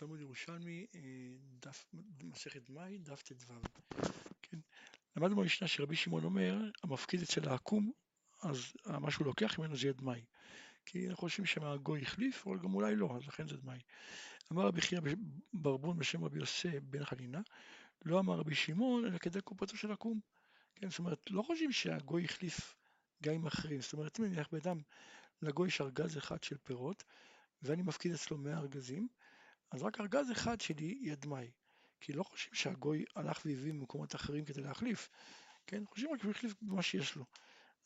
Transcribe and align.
בתלמוד 0.00 0.20
ירושלמי, 0.20 0.86
אה, 0.94 1.00
דף, 1.60 1.84
מסכת 2.22 2.70
מאי, 2.70 2.98
דף 2.98 3.22
ט"ו. 3.22 3.54
כן? 4.42 4.58
למדנו 5.16 5.36
במשנה 5.36 5.68
שרבי 5.68 5.96
שמעון 5.96 6.24
אומר, 6.24 6.70
המפקיד 6.82 7.22
אצל 7.22 7.48
העקום, 7.48 7.92
אז 8.42 8.72
מה 8.86 9.10
שהוא 9.10 9.26
לוקח 9.26 9.58
ממנו 9.58 9.76
זה 9.76 9.86
יהיה 9.86 9.92
דמאי. 9.92 10.24
כי 10.86 11.08
אנחנו 11.08 11.20
חושבים 11.20 11.46
שהגוי 11.46 12.02
החליף, 12.02 12.46
אבל 12.46 12.58
גם 12.58 12.74
אולי 12.74 12.96
לא, 12.96 13.16
אז 13.16 13.28
לכן 13.28 13.48
זה 13.48 13.56
דמאי. 13.56 13.78
אמר 14.52 14.66
רבי 14.66 14.80
חייא 14.80 15.00
ברבון 15.52 15.98
בשם 15.98 16.24
רבי 16.24 16.38
יוסף 16.38 16.78
בן 16.82 17.04
חנינה, 17.04 17.40
לא 18.04 18.18
אמר 18.18 18.34
רבי 18.34 18.54
שמעון, 18.54 19.06
אלא 19.06 19.18
כדי 19.18 19.40
קופתו 19.40 19.76
של 19.76 19.92
עקום. 19.92 20.20
כן, 20.74 20.90
זאת 20.90 20.98
אומרת, 20.98 21.30
לא 21.30 21.42
חושבים 21.42 21.72
שהגוי 21.72 22.24
החליף 22.24 22.76
גאים 23.22 23.46
אחרים. 23.46 23.80
זאת 23.80 23.92
אומרת, 23.92 24.20
אם 24.20 24.24
נניח 24.24 24.48
באדם, 24.52 24.80
לגוי 25.42 25.68
יש 25.68 25.80
ארגז 25.80 26.18
אחד 26.18 26.42
של 26.42 26.56
פירות, 26.58 27.04
ואני 27.62 27.82
מפקיד 27.82 28.12
אצלו 28.12 28.38
100 28.38 28.58
ארגזים, 28.58 29.08
אז 29.70 29.82
רק 29.82 30.00
ארגז 30.00 30.32
אחד 30.32 30.60
שלי 30.60 30.98
יהיה 31.00 31.16
דמאי. 31.16 31.50
כי 32.00 32.12
לא 32.12 32.22
חושבים 32.22 32.54
שהגוי 32.54 33.04
הלך 33.16 33.42
והביא 33.44 33.72
ממקומות 33.72 34.14
אחרים 34.14 34.44
כדי 34.44 34.62
להחליף, 34.62 35.08
כן? 35.66 35.84
חושבים 35.86 36.12
רק 36.12 36.20
שהוא 36.20 36.30
החליף 36.30 36.54
במה 36.62 36.82
שיש 36.82 37.16
לו. 37.16 37.24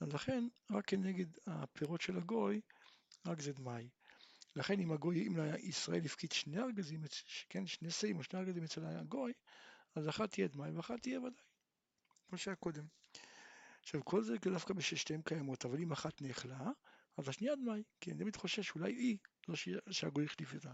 אז 0.00 0.12
לכן, 0.12 0.48
רק 0.70 0.84
כנגד 0.86 1.26
הפירות 1.46 2.00
של 2.00 2.16
הגוי, 2.16 2.60
רק 3.26 3.40
זה 3.40 3.52
דמאי. 3.52 3.88
לכן 4.56 4.80
אם 4.80 4.92
הגוי, 4.92 5.26
אם 5.26 5.36
ישראל 5.58 6.04
הפקיד 6.04 6.32
שני 6.32 6.58
ארגזים, 6.58 7.02
כן, 7.48 7.66
שני 7.66 7.90
שאים 7.90 8.18
או 8.18 8.22
שני 8.22 8.40
ארגזים 8.40 8.64
אצל 8.64 8.84
הגוי, 8.84 9.32
אז 9.94 10.08
אחת 10.08 10.30
תהיה 10.30 10.48
דמאי 10.48 10.70
ואחת 10.70 11.02
תהיה 11.02 11.20
ודאי, 11.20 11.44
כמו 12.28 12.38
שהיה 12.38 12.56
קודם. 12.56 12.84
עכשיו 13.82 14.04
כל 14.04 14.22
זה 14.22 14.34
דווקא 14.38 14.74
בששתיהן 14.74 15.22
קיימות, 15.22 15.64
אבל 15.64 15.78
אם 15.78 15.92
אחת 15.92 16.22
נאכלה, 16.22 16.70
אז 17.16 17.28
השנייה 17.28 17.56
דמאי, 17.56 17.82
כי 18.00 18.10
אני 18.10 18.18
תמיד 18.18 18.36
חושש 18.36 18.66
שאולי 18.66 18.92
היא, 18.92 19.18
לא 19.48 19.54
שהגוי 19.90 20.24
החליף 20.24 20.54
אותה. 20.54 20.72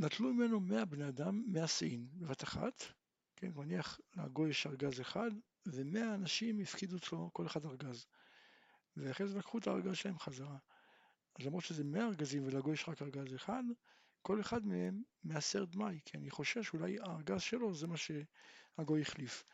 נטלו 0.00 0.34
ממנו 0.34 0.60
מאה 0.60 0.84
בני 0.84 1.08
אדם, 1.08 1.42
מאה 1.46 1.66
שאים 1.66 2.08
בבת 2.12 2.42
אחת, 2.42 2.84
כן, 3.36 3.50
נניח 3.56 4.00
לגוי 4.16 4.50
יש 4.50 4.66
ארגז 4.66 5.00
אחד, 5.00 5.30
ומאה 5.66 6.14
אנשים 6.14 6.60
הפקידו 6.60 6.96
אצלו 6.96 7.30
כל 7.32 7.46
אחד 7.46 7.64
ארגז. 7.64 8.06
ואחרי 8.96 9.28
זה 9.28 9.38
לקחו 9.38 9.58
את 9.58 9.66
הארגז 9.66 9.96
שלהם 9.96 10.18
חזרה. 10.18 10.56
אז 11.38 11.46
למרות 11.46 11.64
שזה 11.64 11.84
מאה 11.84 12.06
ארגזים 12.06 12.46
ולגוי 12.46 12.72
יש 12.72 12.88
רק 12.88 13.02
ארגז 13.02 13.34
אחד, 13.34 13.62
כל 14.22 14.40
אחד 14.40 14.66
מהם 14.66 15.02
מעשר 15.24 15.64
דמאי, 15.64 16.00
כי 16.04 16.18
אני 16.18 16.30
חושש 16.30 16.66
שאולי 16.66 16.98
הארגז 17.00 17.42
שלו 17.42 17.74
זה 17.74 17.86
מה 17.86 17.96
שהגוי 17.96 19.02
החליף. 19.02 19.44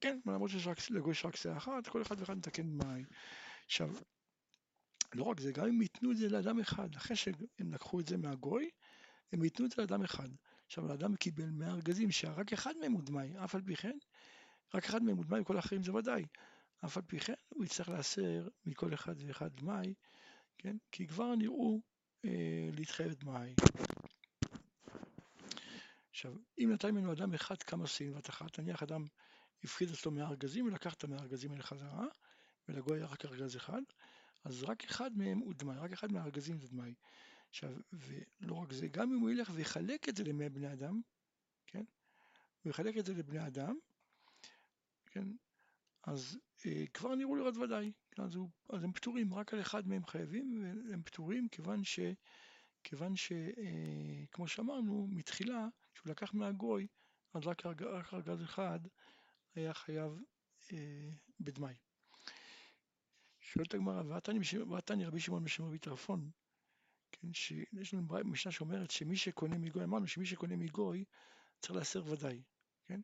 כן, 0.00 0.20
למרות 0.26 0.50
שלגוי 0.78 1.12
יש 1.12 1.24
רק 1.24 1.36
שאה 1.36 1.56
אחת, 1.56 1.86
כל 1.88 2.02
אחד 2.02 2.20
ואחד 2.20 2.36
מתקן 2.36 2.62
דמאי. 2.62 3.04
עכשיו, 3.66 3.90
לא 5.14 5.24
רק 5.24 5.40
זה, 5.40 5.52
גם 5.52 5.66
אם 5.66 5.82
ייתנו 5.82 6.12
את 6.12 6.16
זה 6.16 6.28
לאדם 6.28 6.60
אחד, 6.60 6.94
אחרי 6.96 7.16
שהם 7.16 7.72
לקחו 7.72 8.00
את 8.00 8.06
זה 8.06 8.16
מהגוי, 8.16 8.70
הם 9.32 9.44
ייתנו 9.44 9.66
את 9.66 9.70
זה 9.70 9.76
לאדם 9.82 10.02
אחד. 10.02 10.28
עכשיו, 10.66 10.90
האדם 10.90 11.16
קיבל 11.16 11.50
100 11.50 11.70
ארגזים 11.70 12.10
שרק 12.10 12.52
אחד 12.52 12.74
מהם 12.80 12.92
הוא 12.92 13.02
דמאי, 13.02 13.44
אף 13.44 13.54
על 13.54 13.62
פי 13.62 13.76
כן, 13.76 13.98
רק 14.74 14.84
אחד 14.84 15.02
מהם 15.02 15.16
הוא 15.16 15.24
דמאי, 15.24 15.40
וכל 15.40 15.56
האחרים 15.56 15.82
זה 15.82 15.94
ודאי. 15.94 16.26
אף 16.84 16.96
על 16.96 17.02
פי 17.02 17.20
כן, 17.20 17.34
הוא 17.48 17.64
יצטרך 17.64 17.88
להסר 17.88 18.48
מכל 18.66 18.94
אחד 18.94 19.14
ואחד 19.26 19.50
דמאי, 19.56 19.94
כן? 20.58 20.76
כי 20.92 21.06
כבר 21.06 21.34
נראו 21.34 21.80
אה, 22.24 22.70
להתחייב 22.72 23.14
דמאי. 23.14 23.54
עכשיו, 26.10 26.34
אם 26.58 26.70
נתן 26.72 26.90
ממנו 26.90 27.12
אדם 27.12 27.34
אחד 27.34 27.62
כמה 27.62 27.84
בבת 28.00 28.30
אחת, 28.30 28.58
נניח 28.58 28.82
אדם 28.82 29.04
הפחיד 29.64 29.90
אצלו 29.90 30.12
100 30.12 30.28
ארגזים 30.28 30.66
ולקח 30.66 30.94
את 30.94 31.04
100 31.04 31.18
ארגזים 31.18 31.50
האלה 31.50 31.62
חזרה, 31.62 32.06
ולגוי 32.68 32.98
היה 32.98 33.06
רק 33.06 33.24
ארגז 33.24 33.56
אחד, 33.56 33.82
אז 34.44 34.62
רק 34.62 34.84
אחד 34.84 35.10
מהם 35.18 35.38
הוא 35.38 35.54
דמאי, 35.54 35.76
רק 35.76 35.92
אחד 35.92 36.12
מהארגזים 36.12 36.58
זה 36.58 36.68
דמאי. 36.68 36.94
עכשיו, 37.50 37.72
ולא 37.92 38.54
רק 38.54 38.72
זה, 38.72 38.88
גם 38.88 39.12
אם 39.12 39.20
הוא 39.20 39.30
ילך 39.30 39.50
ויחלק 39.54 40.08
את 40.08 40.16
זה 40.16 40.24
למאה 40.24 40.48
בני 40.48 40.72
אדם, 40.72 41.00
כן? 41.66 41.84
הוא 42.62 42.70
יחלק 42.70 42.96
את 42.98 43.04
זה 43.04 43.14
לבני 43.14 43.46
אדם, 43.46 43.78
כן? 45.06 45.26
אז 46.02 46.38
אה, 46.66 46.84
כבר 46.94 47.14
נראו 47.14 47.36
לראות 47.36 47.56
ודאי, 47.56 47.92
כן? 48.10 48.22
אז, 48.22 48.34
הוא, 48.34 48.50
אז 48.68 48.84
הם 48.84 48.92
פטורים, 48.92 49.34
רק 49.34 49.54
על 49.54 49.60
אחד 49.60 49.88
מהם 49.88 50.06
חייבים, 50.06 50.64
והם 50.88 51.02
פטורים 51.02 51.48
כיוון 51.48 51.84
ש... 51.84 52.00
כיוון 52.84 53.16
שכמו 53.16 54.44
אה, 54.44 54.48
שאמרנו, 54.48 55.06
מתחילה, 55.10 55.68
כשהוא 55.94 56.10
לקח 56.10 56.34
מהגוי, 56.34 56.86
אז 57.34 57.46
רק 57.46 57.66
ארגז 58.12 58.42
אחד 58.42 58.80
היה 59.54 59.74
חייב 59.74 60.12
אה, 60.72 61.10
בדמאי. 61.40 61.74
שואלת 63.40 63.74
הגמרא, 63.74 64.02
ועתני 64.68 65.04
רבי 65.04 65.20
שמעון 65.20 65.44
בשם 65.44 65.64
רבי 65.64 65.78
טרפון, 65.78 66.30
שיש 67.32 67.94
לנו 67.94 68.08
משנה 68.24 68.52
שאומרת 68.52 68.90
שמי 68.90 69.16
שקונה 69.16 69.58
מגוי, 69.58 69.84
אמרנו 69.84 70.06
שמי 70.06 70.26
שקונה 70.26 70.56
מגוי 70.56 71.04
צריך 71.60 71.74
להסר 71.74 72.02
ודאי, 72.06 72.42
כן? 72.86 73.00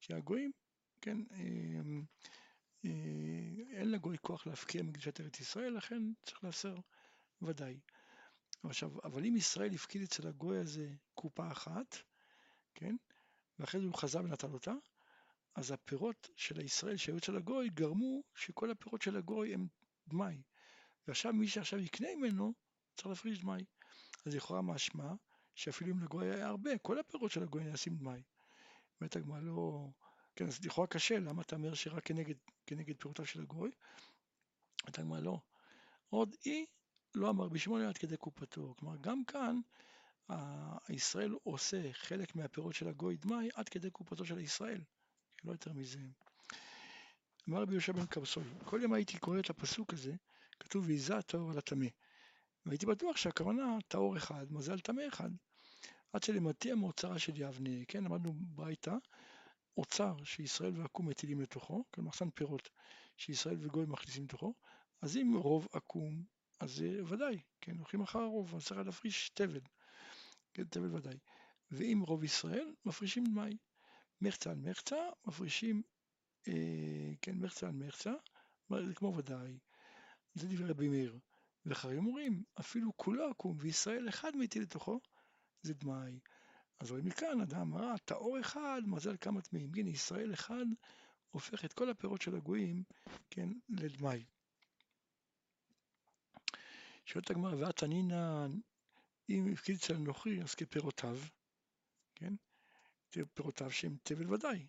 שהגויים, 0.00 0.52
כן, 1.00 1.18
אה, 1.32 1.80
אה, 2.84 2.90
אין 3.70 3.90
לגוי 3.90 4.16
כוח 4.20 4.46
להפקיע 4.46 4.82
מקדושת 4.82 5.20
ארץ 5.20 5.40
ישראל, 5.40 5.72
לכן 5.72 6.02
צריך 6.22 6.44
להסר 6.44 6.76
ודאי. 7.42 7.80
עכשיו, 8.62 8.90
אבל 9.04 9.24
אם 9.24 9.36
ישראל 9.36 9.74
הפקיד 9.74 10.02
אצל 10.02 10.28
הגוי 10.28 10.58
הזה 10.58 10.88
קופה 11.14 11.52
אחת, 11.52 11.96
כן, 12.74 12.96
ואחרי 13.58 13.80
זה 13.80 13.86
הוא 13.86 13.94
חזר 13.94 14.18
ונטל 14.18 14.52
אותה, 14.52 14.72
אז 15.54 15.70
הפירות 15.70 16.30
של 16.36 16.60
הישראל 16.60 16.96
שהיו 16.96 17.16
אצל 17.16 17.36
הגוי 17.36 17.68
גרמו 17.68 18.22
שכל 18.34 18.70
הפירות 18.70 19.02
של 19.02 19.16
הגוי 19.16 19.54
הם 19.54 19.66
דמאי. 20.08 20.42
ועכשיו 21.06 21.32
מי 21.32 21.48
שעכשיו 21.48 21.78
יקנה 21.78 22.08
ממנו, 22.16 22.52
צריך 23.00 23.08
להפריש 23.10 23.40
דמאי. 23.40 23.64
אז 24.26 24.34
לכאורה 24.34 24.62
משמע 24.62 25.12
שאפילו 25.54 25.92
אם 25.92 26.02
לגוי 26.02 26.34
היה 26.34 26.46
הרבה, 26.46 26.78
כל 26.78 26.98
הפירות 26.98 27.30
של 27.30 27.42
הגוי 27.42 27.64
נעשים 27.64 27.96
דמאי. 27.96 28.22
באמת 29.00 29.16
הגמרא 29.16 29.40
לא... 29.40 29.88
כן, 30.36 30.46
אז 30.46 30.64
לכאורה 30.64 30.86
קשה, 30.86 31.18
למה 31.18 31.42
אתה 31.42 31.56
אומר 31.56 31.74
שרק 31.74 32.04
כנגד, 32.04 32.34
כנגד 32.66 32.96
פירותיו 32.98 33.26
של 33.26 33.40
הגוי? 33.40 33.70
אומרת 34.82 34.98
הגמרא 34.98 35.20
לא. 35.20 35.40
עוד 36.10 36.36
אי 36.46 36.66
לא 37.14 37.30
אמר 37.30 37.48
בשמונה 37.48 37.88
עד 37.88 37.98
כדי 37.98 38.16
קופתו. 38.16 38.74
כלומר, 38.78 38.96
גם 39.00 39.24
כאן 39.24 39.60
הישראל 40.88 41.34
עושה 41.42 41.92
חלק 41.92 42.36
מהפירות 42.36 42.74
של 42.74 42.88
הגוי 42.88 43.16
דמאי 43.16 43.48
עד 43.54 43.68
כדי 43.68 43.90
קופתו 43.90 44.24
של 44.24 44.38
הישראל. 44.38 44.80
לא 45.44 45.52
יותר 45.52 45.72
מזה. 45.72 46.00
אמר 47.48 47.62
רבי 47.62 47.72
יהושע 47.72 47.92
בן 47.92 48.06
קרסול, 48.06 48.44
כל 48.64 48.78
יום 48.82 48.92
הייתי 48.92 49.18
קורא 49.18 49.38
את 49.38 49.50
הפסוק 49.50 49.92
הזה, 49.92 50.14
כתוב 50.60 50.84
ויזה 50.86 51.16
הטהור 51.16 51.50
על 51.50 51.58
הטמא. 51.58 51.86
והייתי 52.66 52.86
בטוח 52.86 53.16
שהכוונה 53.16 53.78
טהור 53.88 54.16
אחד, 54.16 54.52
מזל 54.52 54.80
טמא 54.80 55.02
אחד. 55.08 55.30
עד 56.12 56.22
שלמדתי 56.22 56.72
המאוצרה 56.72 57.18
של 57.18 57.32
יבנה, 57.36 57.84
כן, 57.88 58.04
למדנו 58.04 58.32
ברייתא, 58.36 58.94
אוצר 59.76 60.24
שישראל 60.24 60.80
ועקום 60.80 61.08
מטילים 61.08 61.40
לתוכו, 61.40 61.84
כן, 61.92 62.02
מחסן 62.02 62.30
פירות 62.30 62.68
שישראל 63.16 63.56
וגוי 63.60 63.84
מכניסים 63.86 64.24
לתוכו, 64.24 64.54
אז 65.02 65.16
אם 65.16 65.34
רוב 65.36 65.68
עקום, 65.72 66.24
אז 66.60 66.70
זה 66.72 67.00
ודאי, 67.06 67.40
כן, 67.60 67.76
הולכים 67.76 68.02
אחר 68.02 68.18
הרוב, 68.18 68.54
אז 68.54 68.64
צריך 68.64 68.80
להפריש 68.86 69.30
תבן, 69.34 69.60
כן, 70.54 70.64
תבן 70.64 70.94
ודאי. 70.94 71.18
ואם 71.70 72.02
רוב 72.06 72.24
ישראל, 72.24 72.74
מפרישים 72.84 73.24
דמאי. 73.24 73.56
מחצה 74.20 74.50
על 74.50 74.56
מחצה, 74.56 74.96
מפרישים, 75.26 75.82
אה, 76.48 77.12
כן, 77.22 77.38
מחצה 77.38 77.66
על 77.66 77.72
מחצה, 77.72 78.12
זה 78.86 78.94
כמו 78.94 79.16
ודאי. 79.16 79.58
זה 80.34 80.48
דברי 80.48 80.68
רבי 80.68 80.88
מאיר. 80.88 81.18
ואחרים 81.66 82.06
אומרים, 82.06 82.42
אפילו 82.60 82.96
כולו 82.96 83.30
עקום 83.30 83.56
וישראל 83.60 84.08
אחד 84.08 84.36
מטיל 84.36 84.62
לתוכו, 84.62 85.00
זה 85.62 85.74
דמאי. 85.74 86.18
אז 86.80 86.90
רואים 86.90 87.04
מכאן, 87.04 87.40
אדם 87.40 87.60
אמר, 87.60 87.96
טהור 88.04 88.40
אחד, 88.40 88.82
מזל 88.86 89.16
כמה 89.20 89.42
טמאים. 89.42 89.70
הנה, 89.76 89.90
ישראל 89.90 90.34
אחד 90.34 90.64
הופך 91.30 91.64
את 91.64 91.72
כל 91.72 91.90
הפירות 91.90 92.22
של 92.22 92.36
הגויים, 92.36 92.82
כן, 93.30 93.48
לדמאי. 93.68 94.24
שואלת 97.04 97.30
הגמרא, 97.30 97.54
ועתנינא, 97.54 98.46
אם 99.28 99.52
הפקיד 99.52 99.76
אצל 99.76 99.96
נוכרי, 99.96 100.42
אז 100.42 100.54
כפירותיו, 100.54 101.18
כן? 102.14 102.34
פירותיו 103.34 103.70
שהם 103.70 103.96
תבל 104.02 104.34
ודאי. 104.34 104.66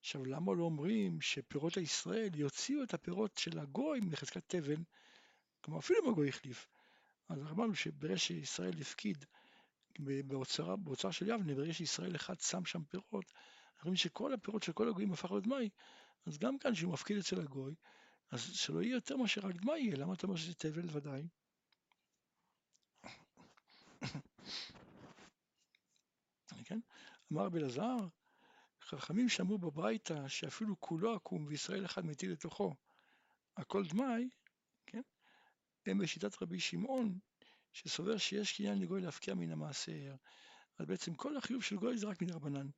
עכשיו, 0.00 0.24
למה 0.24 0.54
לא 0.54 0.64
אומרים 0.64 1.20
שפירות 1.20 1.76
הישראל 1.76 2.30
יוציאו 2.34 2.82
את 2.82 2.94
הפירות 2.94 3.36
של 3.36 3.58
הגוי 3.58 4.00
מחזקת 4.00 4.42
תבל, 4.46 4.82
כלומר 5.60 5.78
אפילו 5.78 6.04
אם 6.04 6.08
הגוי 6.10 6.28
החליף. 6.28 6.68
אז 7.28 7.38
אמרנו 7.38 7.74
שברגע 7.74 8.18
שישראל 8.18 8.80
הפקיד 8.80 9.24
באוצר, 9.98 10.76
באוצר 10.76 11.10
של 11.10 11.28
יבנה, 11.28 11.54
ברגע 11.54 11.72
שישראל 11.72 12.16
אחד 12.16 12.40
שם 12.40 12.64
שם 12.64 12.84
פירות, 12.84 13.32
אנחנו 13.74 13.84
רואים 13.84 13.96
שכל 13.96 14.32
הפירות 14.32 14.62
של 14.62 14.72
כל 14.72 14.88
הגויים 14.88 15.12
הפך 15.12 15.32
דמאי, 15.42 15.68
אז 16.26 16.38
גם 16.38 16.58
כאן 16.58 16.74
שהוא 16.74 16.92
מפקיד 16.92 17.18
אצל 17.18 17.40
הגוי, 17.40 17.74
אז 18.30 18.42
שלא 18.42 18.82
יהיה 18.82 18.94
יותר 18.94 19.16
מאשר 19.16 19.40
רק 19.40 19.54
דמאי 19.54 19.80
יהיה, 19.80 19.96
למה 19.96 20.14
אתה 20.14 20.26
אומר 20.26 20.36
שזה 20.36 20.54
תבל 20.54 20.96
ודאי? 20.96 21.28
כן? 26.64 26.80
אמר 27.32 27.44
רבי 27.44 27.58
אלעזר, 27.58 27.96
חכמים 28.80 29.28
שמעו 29.28 29.58
בברייתא 29.58 30.28
שאפילו 30.28 30.80
כולו 30.80 31.14
עקום 31.14 31.46
וישראל 31.46 31.84
אחד 31.84 32.06
מטיל 32.06 32.32
לתוכו 32.32 32.74
הכל 33.56 33.84
דמאי? 33.86 34.28
הם 35.86 35.98
בשיטת 35.98 36.42
רבי 36.42 36.60
שמעון, 36.60 37.18
שסובר 37.72 38.18
שיש 38.18 38.56
קניין 38.56 38.78
לגוי 38.78 39.00
להפקיע 39.00 39.34
מן 39.34 39.50
המעשר. 39.50 40.14
אז 40.78 40.86
בעצם 40.86 41.14
כל 41.14 41.36
החיוב 41.36 41.62
של 41.62 41.76
גוי 41.76 41.98
זה 41.98 42.06
רק 42.06 42.22
מן 42.22 42.30
רבנן. 42.30 42.68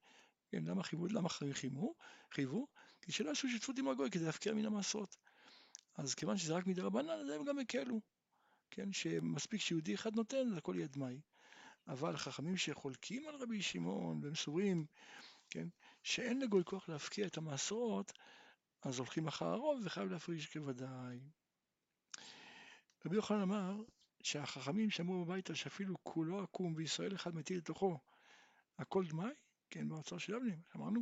כן, 0.49 0.65
למה 0.65 0.83
חייבו? 0.83 1.07
למה 1.07 1.29
חייבו? 1.29 1.95
חייבו? 2.33 2.67
כי 3.01 3.13
שלא 3.13 3.31
עשו 3.31 3.49
שותפות 3.49 3.79
עם 3.79 3.89
הגוי 3.89 4.11
כדי 4.11 4.25
להפקיע 4.25 4.53
מן 4.53 4.65
המעשרות. 4.65 5.17
אז 5.95 6.15
כיוון 6.15 6.37
שזה 6.37 6.55
רק 6.55 6.67
מדי 6.67 6.81
רבנן, 6.81 7.11
אז 7.11 7.29
הם 7.29 7.45
גם 7.45 7.59
הקלו. 7.59 8.01
כן, 8.71 8.93
שמספיק 8.93 9.61
שיהודי 9.61 9.95
אחד 9.95 10.17
נותן, 10.17 10.53
הכל 10.57 10.75
יהיה 10.77 10.87
דמאי. 10.87 11.21
אבל 11.89 12.17
חכמים 12.17 12.57
שחולקים 12.57 13.29
על 13.29 13.35
רבי 13.35 13.63
שמעון 13.63 14.21
והם 14.23 14.85
כן, 15.51 15.69
שאין 16.03 16.41
לגוי 16.41 16.65
כוח 16.65 16.89
להפקיע 16.89 17.27
את 17.27 17.37
המעשרות, 17.37 18.13
אז 18.83 18.99
הולכים 18.99 19.27
אחר 19.27 19.47
הרוב 19.47 19.81
וחייב 19.85 20.11
להפריש 20.11 20.53
כוודאי. 20.53 21.21
רבי 23.07 23.17
יוחנן 23.17 23.41
אמר 23.41 23.83
שהחכמים 24.23 24.91
שאמרו 24.91 25.25
בביתה 25.25 25.55
שאפילו 25.55 25.95
כולו 26.03 26.43
עקום 26.43 26.75
וישראל 26.77 27.15
אחד 27.15 27.35
מטיל 27.35 27.59
לתוכו 27.59 27.99
הכל 28.79 29.05
דמאי, 29.07 29.33
כן, 29.71 29.89
באוצר 29.89 30.19
של 30.19 30.35
אבנים, 30.35 30.61
אמרנו, 30.77 31.01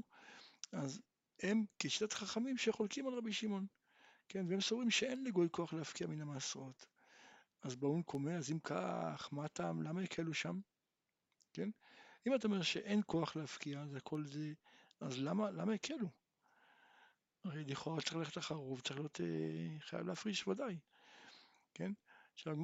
אז 0.72 1.00
הם 1.42 1.64
כשיטת 1.78 2.12
חכמים 2.12 2.58
שחולקים 2.58 3.06
על 3.06 3.14
רבי 3.14 3.32
שמעון, 3.32 3.66
כן, 4.28 4.46
והם 4.48 4.60
סוברים 4.60 4.90
שאין 4.90 5.24
לגוי 5.24 5.48
כוח 5.50 5.72
להפקיע 5.72 6.06
מן 6.06 6.20
המעשרות. 6.20 6.86
אז 7.62 7.76
באון 7.76 8.02
קומע, 8.02 8.36
אז 8.36 8.50
אם 8.50 8.58
כך, 8.58 9.28
מה 9.32 9.44
הטעם, 9.44 9.82
למה 9.82 10.02
יקלו 10.02 10.34
שם? 10.34 10.60
כן? 11.52 11.70
אם 12.26 12.34
אתה 12.34 12.48
אומר 12.48 12.62
שאין 12.62 13.00
כוח 13.06 13.36
להפקיע, 13.36 13.86
זה 13.86 13.96
הכל 13.96 14.24
זה, 14.24 14.52
אז 15.00 15.18
למה, 15.18 15.50
למה 15.50 15.74
יקלו? 15.74 16.08
הרי 17.44 17.64
לכאורה 17.64 18.00
צריך 18.00 18.16
ללכת 18.16 18.38
אחר 18.38 18.54
רוב, 18.54 18.80
צריך 18.80 18.98
להיות 18.98 19.20
אה, 19.20 19.78
חייב 19.80 20.06
להפריש 20.06 20.48
ודאי, 20.48 20.78
כן? 21.80 21.92
עכשיו, 22.34 22.56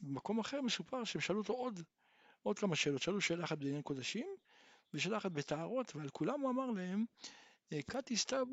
במקום 0.00 0.38
אחר 0.38 0.60
מסופר 0.60 1.04
שהם 1.04 1.20
שאלו 1.20 1.38
אותו 1.38 1.52
עוד, 1.52 1.80
עוד 2.42 2.58
כמה 2.58 2.76
שאלות, 2.76 3.02
שאלו 3.02 3.20
שאלה 3.20 3.44
אחת 3.44 3.58
בעניין 3.58 3.82
קודשים, 3.82 4.26
ושאלה 4.94 5.16
אחת 5.16 5.32
בטהרות, 5.32 5.96
ועל 5.96 6.08
כולם 6.08 6.40
הוא 6.40 6.50
אמר 6.50 6.70
להם, 6.70 7.04
קאטי 7.86 8.16
סתיו 8.16 8.46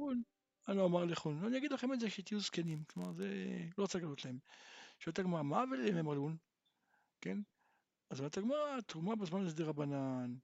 אני 0.67 0.77
לא 0.77 0.81
אומר 0.81 1.05
לכם, 1.05 1.45
אני 1.47 1.57
אגיד 1.57 1.71
לכם 1.71 1.93
את 1.93 1.99
זה 1.99 2.09
שתהיו 2.09 2.39
זקנים, 2.39 2.83
כלומר 2.83 3.11
זה 3.13 3.27
לא 3.77 3.83
רוצה 3.83 3.97
לגלות 3.97 4.25
להם. 4.25 4.39
שואלת 4.99 5.19
הגמרא, 5.19 5.41
מה 5.41 5.63
ולהם 5.71 5.97
אמרלון? 5.97 6.37
כן? 7.21 7.37
אז 8.09 8.19
אומרת 8.19 8.37
הגמרא, 8.37 8.81
תרומה 8.81 9.15
בזמן 9.15 9.45
הזה 9.45 9.55
דרבנן, 9.55 10.35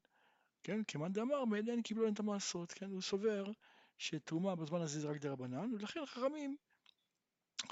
כן? 0.63 0.81
כמאן 0.87 1.13
דאמר, 1.13 1.45
מאליהן 1.45 1.81
קיבלו 1.81 2.03
להם 2.03 2.13
את 2.13 2.19
המעשרות, 2.19 2.71
כן? 2.71 2.91
הוא 2.91 3.01
סובר 3.01 3.45
שתרומה 3.97 4.55
בזמן 4.55 4.81
הזה 4.81 4.99
זה 4.99 5.09
רק 5.09 5.17
דרבנן, 5.17 5.73
ולכן 5.73 6.05
חכמים, 6.05 6.57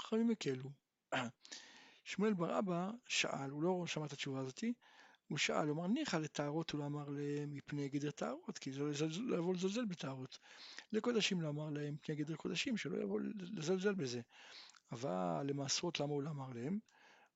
חכמים 0.00 0.30
הקלו. 0.30 0.81
שמואל 2.04 2.34
בר 2.34 2.58
אבא 2.58 2.90
שאל, 3.06 3.50
הוא 3.50 3.62
לא 3.62 3.84
שמע 3.86 4.06
את 4.06 4.12
התשובה 4.12 4.40
הזאתי, 4.40 4.72
הוא 5.28 5.38
שאל, 5.38 5.68
הוא 5.68 5.76
אמר 5.76 5.86
ניחא 5.86 6.16
לטהרות, 6.16 6.70
הוא 6.70 6.80
לא 6.80 6.86
אמר 6.86 7.08
להם 7.08 7.54
מפני 7.54 7.88
גדר 7.88 8.10
טהרות, 8.10 8.58
כי 8.58 8.72
זה 8.72 8.82
לא 9.20 9.36
יבוא 9.36 9.54
לזלזל 9.54 9.84
בטהרות. 9.84 10.38
לקודשים 10.92 11.40
לא 11.40 11.48
אמר 11.48 11.70
להם 11.70 11.94
מפני 11.94 12.14
גדר 12.14 12.36
קודשים, 12.36 12.76
שלא 12.76 13.02
יבוא 13.02 13.20
לזלזל 13.34 13.94
בזה. 13.94 14.20
אבל 14.92 15.42
למעשרות 15.46 16.00
למה 16.00 16.12
הוא 16.12 16.22
לא 16.22 16.30
אמר 16.30 16.50
להם? 16.54 16.78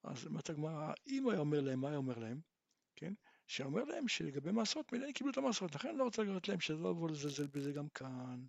אז 0.03 0.27
אומרת 0.27 0.51
הגמרא, 0.51 0.93
אם 1.07 1.23
הוא 1.23 1.33
היה 1.33 1.41
אומר 1.41 1.61
להם, 1.61 1.81
מה 1.81 1.89
היה 1.89 1.97
אומר 1.97 2.19
להם? 2.19 2.41
כן? 2.97 3.15
שאומר 3.47 3.85
להם 3.85 4.09
שלגבי 4.09 4.51
מעשרות, 4.51 4.93
מילא 4.93 5.13
קיבלו 5.13 5.33
את 5.33 5.37
המעשרות, 5.37 5.75
לכן 5.75 5.89
אני 5.89 5.99
לא 5.99 6.05
רוצה 6.05 6.23
לגלות 6.23 6.49
להם 6.49 6.61
שלא 6.61 6.89
יבוא 6.89 7.11
לזלזל 7.11 7.47
בזה 7.47 7.73
גם 7.73 7.89
כאן. 7.89 8.45